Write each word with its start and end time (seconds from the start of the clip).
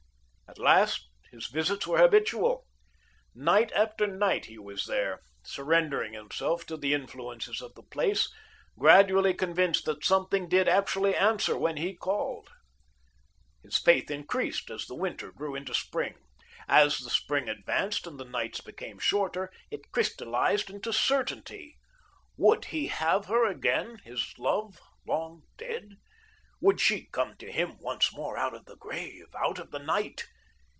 At 0.51 0.59
last, 0.59 1.07
his 1.31 1.47
visits 1.47 1.87
were 1.87 1.97
habitual. 1.97 2.65
Night 3.33 3.71
after 3.71 4.05
night 4.05 4.47
he 4.47 4.57
was 4.57 4.83
there, 4.85 5.21
surrendering 5.45 6.11
himself 6.11 6.65
to 6.65 6.75
the 6.75 6.93
influences 6.93 7.61
of 7.61 7.73
the 7.73 7.83
place, 7.83 8.29
gradually 8.77 9.33
convinced 9.33 9.85
that 9.85 10.03
something 10.03 10.49
did 10.49 10.67
actually 10.67 11.15
answer 11.15 11.57
when 11.57 11.77
he 11.77 11.95
called. 11.95 12.49
His 13.63 13.77
faith 13.77 14.11
increased 14.11 14.69
as 14.69 14.87
the 14.87 14.93
winter 14.93 15.31
grew 15.31 15.55
into 15.55 15.73
spring. 15.73 16.15
As 16.67 16.97
the 16.97 17.09
spring 17.09 17.47
advanced 17.47 18.05
and 18.05 18.19
the 18.19 18.25
nights 18.25 18.59
became 18.59 18.99
shorter, 18.99 19.53
it 19.69 19.93
crystallised 19.93 20.69
into 20.69 20.91
certainty. 20.91 21.77
Would 22.35 22.65
he 22.65 22.87
have 22.87 23.27
her 23.27 23.45
again, 23.45 23.99
his 24.03 24.33
love, 24.37 24.81
long 25.07 25.43
dead? 25.57 25.93
Would 26.59 26.81
she 26.81 27.05
come 27.05 27.37
to 27.37 27.49
him 27.49 27.77
once 27.79 28.13
more 28.13 28.37
out 28.37 28.53
of 28.53 28.65
the 28.65 28.75
grave, 28.75 29.27
out 29.33 29.57
of 29.57 29.71
the 29.71 29.79
night? 29.79 30.25